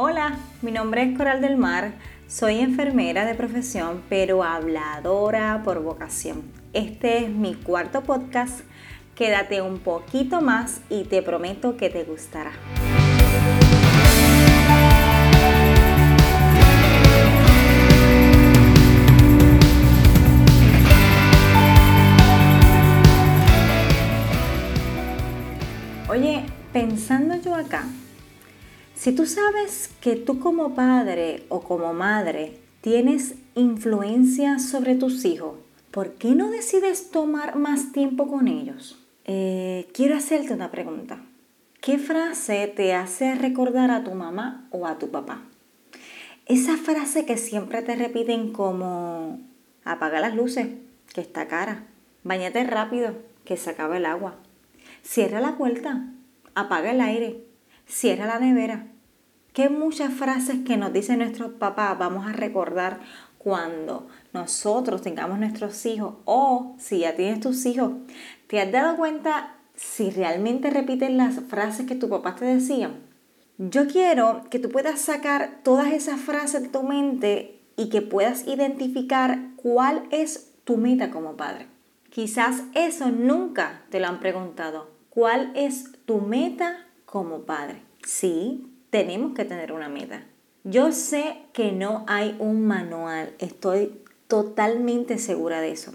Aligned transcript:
Hola, 0.00 0.38
mi 0.62 0.70
nombre 0.70 1.02
es 1.02 1.18
Coral 1.18 1.40
del 1.40 1.56
Mar, 1.56 1.90
soy 2.28 2.60
enfermera 2.60 3.24
de 3.24 3.34
profesión, 3.34 4.00
pero 4.08 4.44
habladora 4.44 5.62
por 5.64 5.82
vocación. 5.82 6.44
Este 6.72 7.24
es 7.24 7.30
mi 7.30 7.56
cuarto 7.56 8.04
podcast, 8.04 8.60
quédate 9.16 9.60
un 9.60 9.80
poquito 9.80 10.40
más 10.40 10.82
y 10.88 11.02
te 11.02 11.20
prometo 11.20 11.76
que 11.76 11.90
te 11.90 12.04
gustará. 12.04 12.52
Oye, 26.08 26.44
pensando 26.72 27.34
yo 27.42 27.56
acá, 27.56 27.82
si 28.98 29.12
tú 29.12 29.26
sabes 29.26 29.90
que 30.00 30.16
tú 30.16 30.40
como 30.40 30.74
padre 30.74 31.44
o 31.50 31.60
como 31.60 31.94
madre 31.94 32.58
tienes 32.80 33.36
influencia 33.54 34.58
sobre 34.58 34.96
tus 34.96 35.24
hijos, 35.24 35.54
¿por 35.92 36.14
qué 36.14 36.34
no 36.34 36.50
decides 36.50 37.12
tomar 37.12 37.56
más 37.56 37.92
tiempo 37.92 38.26
con 38.26 38.48
ellos? 38.48 38.98
Eh, 39.24 39.86
quiero 39.94 40.16
hacerte 40.16 40.52
una 40.52 40.72
pregunta. 40.72 41.20
¿Qué 41.80 41.98
frase 41.98 42.66
te 42.66 42.92
hace 42.92 43.36
recordar 43.36 43.92
a 43.92 44.02
tu 44.02 44.14
mamá 44.14 44.66
o 44.72 44.84
a 44.84 44.98
tu 44.98 45.12
papá? 45.12 45.42
Esa 46.46 46.76
frase 46.76 47.24
que 47.24 47.36
siempre 47.36 47.82
te 47.82 47.94
repiten 47.94 48.52
como 48.52 49.38
apaga 49.84 50.18
las 50.18 50.34
luces, 50.34 50.70
que 51.14 51.20
está 51.20 51.46
cara, 51.46 51.84
bañate 52.24 52.64
rápido, 52.64 53.14
que 53.44 53.56
se 53.56 53.70
acaba 53.70 53.96
el 53.96 54.06
agua, 54.06 54.34
cierra 55.04 55.40
la 55.40 55.56
puerta, 55.56 56.12
apaga 56.56 56.90
el 56.90 57.00
aire, 57.00 57.47
cierra 57.88 58.26
la 58.26 58.38
nevera. 58.38 58.86
Qué 59.52 59.70
muchas 59.70 60.12
frases 60.12 60.58
que 60.64 60.76
nos 60.76 60.92
dicen 60.92 61.18
nuestros 61.18 61.52
papás 61.52 61.98
vamos 61.98 62.26
a 62.26 62.32
recordar 62.32 63.00
cuando 63.38 64.06
nosotros 64.32 65.02
tengamos 65.02 65.38
nuestros 65.38 65.84
hijos 65.86 66.14
o 66.24 66.76
si 66.78 67.00
ya 67.00 67.16
tienes 67.16 67.40
tus 67.40 67.66
hijos. 67.66 67.92
¿Te 68.46 68.60
has 68.60 68.70
dado 68.70 68.96
cuenta 68.96 69.56
si 69.74 70.10
realmente 70.10 70.70
repiten 70.70 71.16
las 71.16 71.40
frases 71.48 71.86
que 71.86 71.94
tu 71.94 72.08
papá 72.08 72.34
te 72.34 72.44
decían? 72.44 73.00
Yo 73.56 73.88
quiero 73.88 74.44
que 74.50 74.58
tú 74.58 74.68
puedas 74.68 75.00
sacar 75.00 75.60
todas 75.64 75.92
esas 75.92 76.20
frases 76.20 76.62
de 76.62 76.68
tu 76.68 76.82
mente 76.82 77.60
y 77.76 77.88
que 77.88 78.02
puedas 78.02 78.46
identificar 78.46 79.38
cuál 79.56 80.04
es 80.10 80.52
tu 80.64 80.76
meta 80.76 81.10
como 81.10 81.36
padre. 81.36 81.66
Quizás 82.10 82.62
eso 82.74 83.10
nunca 83.10 83.82
te 83.90 83.98
lo 83.98 84.06
han 84.06 84.20
preguntado. 84.20 84.90
¿Cuál 85.10 85.52
es 85.56 85.90
tu 86.04 86.20
meta 86.20 86.86
como 87.06 87.40
padre? 87.42 87.87
Sí, 88.08 88.66
tenemos 88.88 89.34
que 89.34 89.44
tener 89.44 89.70
una 89.70 89.90
meta. 89.90 90.24
Yo 90.64 90.92
sé 90.92 91.42
que 91.52 91.72
no 91.72 92.06
hay 92.08 92.34
un 92.38 92.66
manual, 92.66 93.34
estoy 93.38 94.00
totalmente 94.28 95.18
segura 95.18 95.60
de 95.60 95.72
eso, 95.72 95.92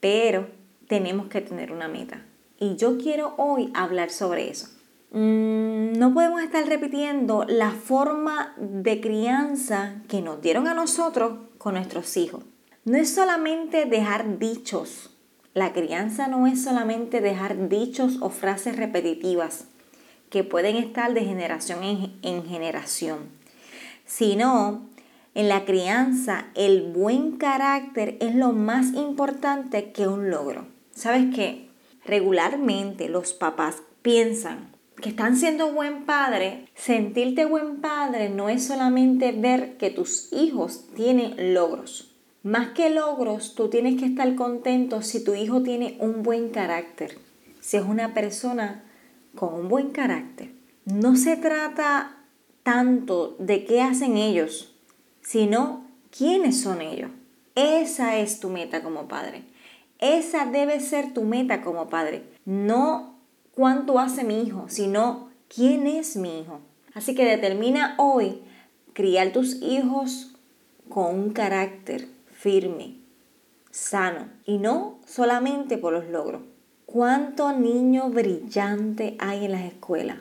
pero 0.00 0.48
tenemos 0.88 1.28
que 1.28 1.40
tener 1.40 1.70
una 1.70 1.86
meta. 1.86 2.20
Y 2.58 2.74
yo 2.74 2.98
quiero 2.98 3.34
hoy 3.36 3.70
hablar 3.74 4.10
sobre 4.10 4.50
eso. 4.50 4.70
Mm, 5.12 5.92
no 5.92 6.12
podemos 6.12 6.42
estar 6.42 6.66
repitiendo 6.66 7.44
la 7.44 7.70
forma 7.70 8.56
de 8.58 9.00
crianza 9.00 10.02
que 10.08 10.20
nos 10.20 10.42
dieron 10.42 10.66
a 10.66 10.74
nosotros 10.74 11.34
con 11.58 11.74
nuestros 11.74 12.16
hijos. 12.16 12.42
No 12.84 12.98
es 12.98 13.14
solamente 13.14 13.84
dejar 13.84 14.40
dichos. 14.40 15.16
La 15.54 15.72
crianza 15.72 16.26
no 16.26 16.48
es 16.48 16.64
solamente 16.64 17.20
dejar 17.20 17.68
dichos 17.68 18.18
o 18.20 18.30
frases 18.30 18.76
repetitivas 18.76 19.68
que 20.32 20.44
pueden 20.44 20.76
estar 20.76 21.12
de 21.12 21.26
generación 21.26 21.80
en, 22.22 22.44
generación, 22.46 23.18
sino 24.06 24.88
en 25.34 25.50
la 25.50 25.66
crianza 25.66 26.46
el 26.54 26.90
buen 26.90 27.36
carácter 27.36 28.16
es 28.18 28.34
lo 28.34 28.52
más 28.52 28.94
importante 28.94 29.92
que 29.92 30.08
un 30.08 30.30
logro. 30.30 30.66
¿Sabes 30.94 31.34
qué? 31.34 31.68
Regularmente 32.06 33.10
los 33.10 33.34
papás 33.34 33.82
piensan 34.00 34.72
que 35.02 35.10
están 35.10 35.36
siendo 35.36 35.70
buen 35.70 36.06
padre. 36.06 36.66
Sentirte 36.74 37.44
buen 37.44 37.82
padre 37.82 38.30
no 38.30 38.48
es 38.48 38.64
solamente 38.66 39.32
ver 39.32 39.76
que 39.76 39.90
tus 39.90 40.32
hijos 40.32 40.86
tienen 40.96 41.52
logros. 41.52 42.10
Más 42.42 42.70
que 42.70 42.88
logros, 42.88 43.54
tú 43.54 43.68
tienes 43.68 44.00
que 44.00 44.06
estar 44.06 44.34
contento 44.34 45.02
si 45.02 45.22
tu 45.22 45.34
hijo 45.34 45.62
tiene 45.62 45.98
un 46.00 46.22
buen 46.22 46.48
carácter, 46.48 47.18
si 47.60 47.76
es 47.76 47.82
una 47.82 48.14
persona 48.14 48.82
con 49.34 49.54
un 49.54 49.68
buen 49.68 49.90
carácter, 49.90 50.52
no 50.84 51.16
se 51.16 51.36
trata 51.36 52.16
tanto 52.62 53.36
de 53.38 53.64
qué 53.64 53.82
hacen 53.82 54.16
ellos, 54.16 54.74
sino 55.20 55.86
quiénes 56.16 56.60
son 56.60 56.80
ellos. 56.80 57.10
Esa 57.54 58.16
es 58.16 58.40
tu 58.40 58.48
meta 58.48 58.82
como 58.82 59.08
padre. 59.08 59.44
Esa 59.98 60.46
debe 60.46 60.80
ser 60.80 61.12
tu 61.12 61.22
meta 61.22 61.62
como 61.62 61.88
padre. 61.88 62.24
No 62.44 63.14
cuánto 63.54 63.98
hace 63.98 64.24
mi 64.24 64.42
hijo, 64.42 64.66
sino 64.68 65.28
quién 65.54 65.86
es 65.86 66.16
mi 66.16 66.40
hijo. 66.40 66.60
Así 66.94 67.14
que 67.14 67.24
determina 67.24 67.94
hoy 67.98 68.42
criar 68.92 69.32
tus 69.32 69.62
hijos 69.62 70.34
con 70.88 71.14
un 71.14 71.30
carácter 71.30 72.08
firme, 72.30 72.96
sano 73.70 74.28
y 74.44 74.58
no 74.58 74.98
solamente 75.06 75.78
por 75.78 75.92
los 75.92 76.06
logros. 76.08 76.42
¿Cuánto 76.92 77.54
niño 77.54 78.10
brillante 78.10 79.16
hay 79.18 79.46
en 79.46 79.52
las 79.52 79.64
escuelas? 79.64 80.18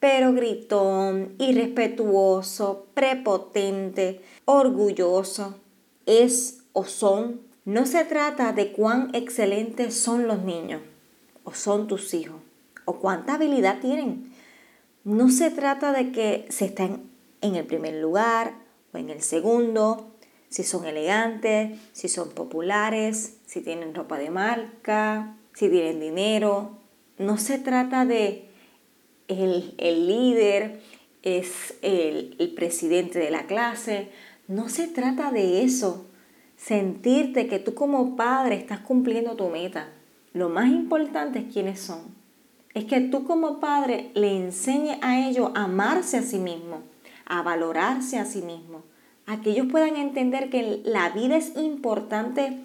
Pero 0.00 0.34
gritón, 0.34 1.34
irrespetuoso, 1.38 2.88
prepotente, 2.92 4.20
orgulloso, 4.44 5.54
es 6.04 6.58
o 6.74 6.84
son. 6.84 7.40
No 7.64 7.86
se 7.86 8.04
trata 8.04 8.52
de 8.52 8.70
cuán 8.72 9.08
excelentes 9.14 9.94
son 9.98 10.26
los 10.26 10.42
niños 10.42 10.82
o 11.44 11.54
son 11.54 11.86
tus 11.86 12.12
hijos 12.12 12.36
o 12.84 12.96
cuánta 12.96 13.36
habilidad 13.36 13.80
tienen. 13.80 14.30
No 15.04 15.30
se 15.30 15.50
trata 15.50 15.90
de 15.94 16.12
que 16.12 16.44
se 16.50 16.66
estén 16.66 17.10
en 17.40 17.54
el 17.54 17.64
primer 17.64 17.94
lugar 17.94 18.56
o 18.92 18.98
en 18.98 19.08
el 19.08 19.22
segundo, 19.22 20.10
si 20.50 20.64
son 20.64 20.84
elegantes, 20.84 21.78
si 21.94 22.08
son 22.08 22.28
populares, 22.28 23.38
si 23.46 23.62
tienen 23.62 23.94
ropa 23.94 24.18
de 24.18 24.28
marca, 24.28 25.38
si 25.54 25.68
tienen 25.68 26.00
dinero. 26.00 26.78
No 27.18 27.38
se 27.38 27.58
trata 27.58 28.04
de 28.04 28.46
el, 29.28 30.06
líder, 30.06 30.80
es 31.22 31.74
el, 31.82 32.36
el 32.38 32.50
presidente 32.54 33.18
de 33.18 33.30
la 33.30 33.46
clase. 33.46 34.08
No 34.48 34.68
se 34.68 34.88
trata 34.88 35.30
de 35.30 35.62
eso. 35.62 36.06
Sentirte 36.56 37.46
que 37.46 37.58
tú 37.58 37.74
como 37.74 38.16
padre 38.16 38.56
estás 38.56 38.80
cumpliendo 38.80 39.36
tu 39.36 39.48
meta. 39.48 39.88
Lo 40.32 40.48
más 40.48 40.68
importante 40.68 41.40
es 41.40 41.52
quiénes 41.52 41.80
son. 41.80 42.20
Es 42.72 42.84
que 42.84 43.00
tú 43.00 43.24
como 43.24 43.58
padre 43.58 44.10
le 44.14 44.36
enseñes 44.36 44.98
a 45.02 45.28
ellos 45.28 45.50
a 45.54 45.64
amarse 45.64 46.18
a 46.18 46.22
sí 46.22 46.38
mismo, 46.38 46.82
a 47.26 47.42
valorarse 47.42 48.18
a 48.18 48.24
sí 48.24 48.42
mismo, 48.42 48.82
a 49.26 49.40
que 49.40 49.50
ellos 49.50 49.66
puedan 49.70 49.96
entender 49.96 50.50
que 50.50 50.80
la 50.84 51.10
vida 51.10 51.36
es 51.36 51.56
importante 51.56 52.58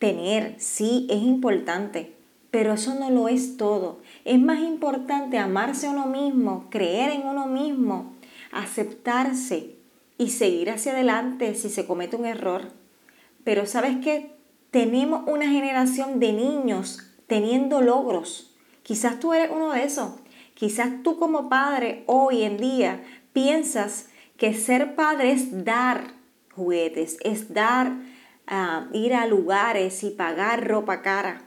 tener, 0.00 0.56
sí, 0.58 1.06
es 1.08 1.22
importante, 1.22 2.12
pero 2.54 2.74
eso 2.74 2.94
no 2.94 3.10
lo 3.10 3.26
es 3.26 3.56
todo. 3.56 3.98
Es 4.24 4.38
más 4.38 4.60
importante 4.60 5.38
amarse 5.38 5.88
a 5.88 5.90
uno 5.90 6.06
mismo, 6.06 6.68
creer 6.70 7.10
en 7.10 7.26
uno 7.26 7.48
mismo, 7.48 8.14
aceptarse 8.52 9.74
y 10.18 10.30
seguir 10.30 10.70
hacia 10.70 10.92
adelante 10.92 11.56
si 11.56 11.68
se 11.68 11.84
comete 11.84 12.14
un 12.14 12.26
error. 12.26 12.70
Pero 13.42 13.66
sabes 13.66 13.96
que 13.96 14.36
tenemos 14.70 15.24
una 15.26 15.48
generación 15.48 16.20
de 16.20 16.32
niños 16.32 17.00
teniendo 17.26 17.80
logros. 17.80 18.54
Quizás 18.84 19.18
tú 19.18 19.32
eres 19.32 19.50
uno 19.52 19.72
de 19.72 19.82
esos. 19.82 20.12
Quizás 20.54 21.02
tú 21.02 21.18
como 21.18 21.48
padre 21.48 22.04
hoy 22.06 22.44
en 22.44 22.56
día 22.56 23.02
piensas 23.32 24.10
que 24.36 24.54
ser 24.54 24.94
padre 24.94 25.32
es 25.32 25.64
dar 25.64 26.12
juguetes, 26.52 27.16
es 27.24 27.52
dar, 27.52 27.94
ah, 28.46 28.86
ir 28.92 29.12
a 29.12 29.26
lugares 29.26 30.04
y 30.04 30.10
pagar 30.10 30.68
ropa 30.68 31.02
cara. 31.02 31.42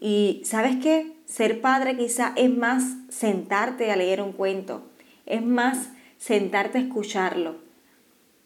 Y 0.00 0.40
sabes 0.44 0.76
qué? 0.82 1.12
Ser 1.26 1.60
padre 1.60 1.96
quizá 1.96 2.32
es 2.36 2.50
más 2.50 2.96
sentarte 3.10 3.92
a 3.92 3.96
leer 3.96 4.22
un 4.22 4.32
cuento, 4.32 4.82
es 5.26 5.44
más 5.44 5.90
sentarte 6.16 6.78
a 6.78 6.80
escucharlo. 6.80 7.56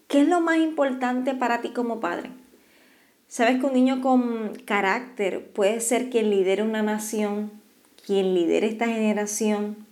¿Qué 0.08 0.22
es 0.22 0.28
lo 0.28 0.40
más 0.40 0.58
importante 0.58 1.34
para 1.34 1.60
ti 1.60 1.70
como 1.70 2.00
padre? 2.00 2.30
Sabes 3.28 3.58
que 3.58 3.66
un 3.66 3.72
niño 3.72 4.00
con 4.00 4.54
carácter 4.64 5.50
puede 5.52 5.80
ser 5.80 6.10
quien 6.10 6.28
lidere 6.30 6.62
una 6.62 6.82
nación, 6.82 7.52
quien 8.04 8.34
lidere 8.34 8.66
esta 8.66 8.86
generación. 8.86 9.86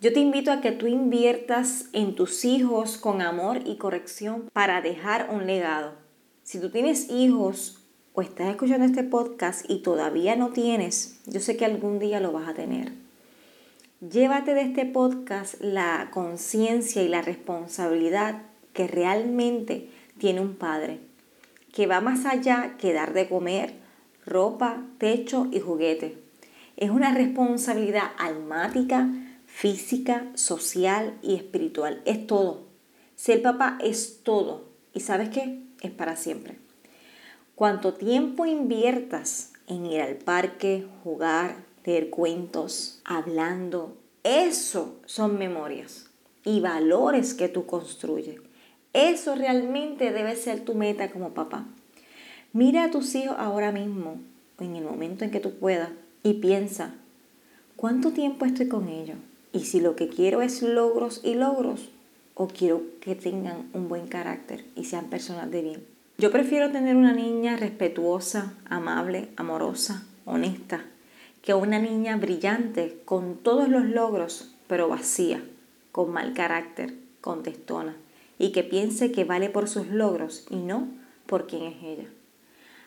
Yo 0.00 0.12
te 0.12 0.20
invito 0.20 0.50
a 0.50 0.60
que 0.60 0.72
tú 0.72 0.86
inviertas 0.86 1.86
en 1.92 2.14
tus 2.14 2.44
hijos 2.44 2.98
con 2.98 3.22
amor 3.22 3.60
y 3.64 3.76
corrección 3.76 4.50
para 4.52 4.82
dejar 4.82 5.30
un 5.30 5.46
legado. 5.46 5.94
Si 6.42 6.60
tú 6.60 6.70
tienes 6.70 7.08
hijos 7.10 7.85
o 8.16 8.22
estás 8.22 8.48
escuchando 8.48 8.86
este 8.86 9.04
podcast 9.04 9.68
y 9.68 9.80
todavía 9.82 10.36
no 10.36 10.48
tienes, 10.48 11.20
yo 11.26 11.38
sé 11.38 11.58
que 11.58 11.66
algún 11.66 11.98
día 11.98 12.18
lo 12.18 12.32
vas 12.32 12.48
a 12.48 12.54
tener. 12.54 12.92
Llévate 14.00 14.54
de 14.54 14.62
este 14.62 14.86
podcast 14.86 15.60
la 15.60 16.08
conciencia 16.10 17.02
y 17.02 17.08
la 17.08 17.20
responsabilidad 17.20 18.40
que 18.72 18.86
realmente 18.86 19.90
tiene 20.16 20.40
un 20.40 20.54
padre, 20.54 21.00
que 21.74 21.86
va 21.86 22.00
más 22.00 22.24
allá 22.24 22.76
que 22.78 22.94
dar 22.94 23.12
de 23.12 23.28
comer, 23.28 23.74
ropa, 24.24 24.82
techo 24.96 25.48
y 25.52 25.60
juguete. 25.60 26.16
Es 26.78 26.88
una 26.88 27.12
responsabilidad 27.12 28.12
almática, 28.16 29.10
física, 29.44 30.26
social 30.32 31.18
y 31.20 31.34
espiritual. 31.34 32.00
Es 32.06 32.26
todo. 32.26 32.62
Ser 33.14 33.42
papá 33.42 33.76
es 33.82 34.22
todo. 34.22 34.70
¿Y 34.94 35.00
sabes 35.00 35.28
qué? 35.28 35.60
Es 35.82 35.90
para 35.90 36.16
siempre. 36.16 36.65
Cuanto 37.56 37.94
tiempo 37.94 38.44
inviertas 38.44 39.54
en 39.66 39.86
ir 39.86 40.02
al 40.02 40.16
parque, 40.16 40.86
jugar, 41.02 41.56
leer 41.86 42.10
cuentos, 42.10 43.00
hablando, 43.02 43.96
eso 44.24 44.96
son 45.06 45.38
memorias 45.38 46.04
y 46.44 46.60
valores 46.60 47.32
que 47.32 47.48
tú 47.48 47.64
construyes. 47.64 48.42
Eso 48.92 49.36
realmente 49.36 50.12
debe 50.12 50.36
ser 50.36 50.66
tu 50.66 50.74
meta 50.74 51.10
como 51.10 51.32
papá. 51.32 51.64
Mira 52.52 52.84
a 52.84 52.90
tus 52.90 53.14
hijos 53.14 53.36
ahora 53.38 53.72
mismo, 53.72 54.20
en 54.60 54.76
el 54.76 54.84
momento 54.84 55.24
en 55.24 55.30
que 55.30 55.40
tú 55.40 55.52
puedas, 55.52 55.88
y 56.22 56.34
piensa, 56.34 56.92
¿cuánto 57.76 58.10
tiempo 58.10 58.44
estoy 58.44 58.68
con 58.68 58.90
ellos? 58.90 59.16
Y 59.54 59.60
si 59.60 59.80
lo 59.80 59.96
que 59.96 60.08
quiero 60.08 60.42
es 60.42 60.60
logros 60.60 61.22
y 61.24 61.32
logros, 61.32 61.88
o 62.34 62.48
quiero 62.48 62.82
que 63.00 63.14
tengan 63.14 63.70
un 63.72 63.88
buen 63.88 64.08
carácter 64.08 64.66
y 64.76 64.84
sean 64.84 65.06
personas 65.06 65.50
de 65.50 65.62
bien. 65.62 65.95
Yo 66.18 66.30
prefiero 66.30 66.70
tener 66.70 66.96
una 66.96 67.12
niña 67.12 67.58
respetuosa, 67.58 68.54
amable, 68.70 69.28
amorosa, 69.36 70.06
honesta, 70.24 70.82
que 71.42 71.52
una 71.52 71.78
niña 71.78 72.16
brillante 72.16 73.02
con 73.04 73.36
todos 73.36 73.68
los 73.68 73.84
logros, 73.84 74.54
pero 74.66 74.88
vacía, 74.88 75.42
con 75.92 76.10
mal 76.12 76.32
carácter, 76.32 76.94
contestona, 77.20 77.96
y 78.38 78.52
que 78.52 78.62
piense 78.62 79.12
que 79.12 79.24
vale 79.24 79.50
por 79.50 79.68
sus 79.68 79.88
logros 79.88 80.46
y 80.48 80.56
no 80.56 80.88
por 81.26 81.46
quién 81.46 81.64
es 81.64 81.82
ella. 81.82 82.08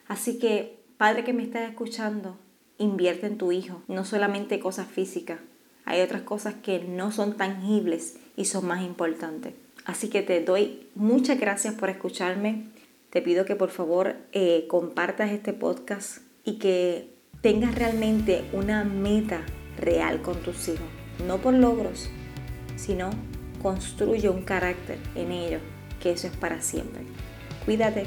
Así 0.07 0.39
que, 0.39 0.79
padre 0.97 1.23
que 1.23 1.33
me 1.33 1.43
estás 1.43 1.69
escuchando, 1.69 2.35
invierte 2.79 3.27
en 3.27 3.37
tu 3.37 3.51
hijo, 3.51 3.83
no 3.87 4.05
solamente 4.05 4.59
cosas 4.59 4.87
físicas, 4.87 5.39
hay 5.85 6.01
otras 6.01 6.23
cosas 6.23 6.55
que 6.55 6.79
no 6.79 7.11
son 7.11 7.37
tangibles 7.37 8.17
y 8.35 8.45
son 8.45 8.65
más 8.65 8.83
importantes. 8.83 9.53
Así 9.85 10.09
que 10.09 10.23
te 10.23 10.43
doy 10.43 10.87
muchas 10.95 11.39
gracias 11.39 11.75
por 11.75 11.89
escucharme. 11.89 12.65
Te 13.09 13.21
pido 13.23 13.45
que 13.45 13.55
por 13.55 13.71
favor 13.71 14.17
eh, 14.33 14.65
compartas 14.67 15.31
este 15.31 15.53
podcast 15.53 16.19
y 16.43 16.59
que 16.59 17.15
tengas 17.41 17.73
realmente 17.73 18.43
una 18.53 18.83
meta 18.83 19.41
real 19.77 20.21
con 20.21 20.37
tus 20.43 20.67
hijos. 20.67 20.85
No 21.25 21.37
por 21.37 21.55
logros, 21.55 22.09
sino 22.75 23.09
construye 23.61 24.29
un 24.29 24.43
carácter 24.43 24.99
en 25.15 25.31
ellos, 25.31 25.61
que 25.99 26.11
eso 26.11 26.27
es 26.27 26.37
para 26.37 26.61
siempre. 26.61 27.01
Cuídate. 27.65 28.05